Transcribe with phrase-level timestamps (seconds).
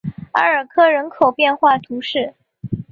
[0.31, 2.33] 阿尔科人口变化图示